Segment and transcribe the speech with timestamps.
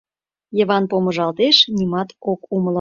[0.57, 2.69] Йыван помыжалтеш— нимат ок умыло.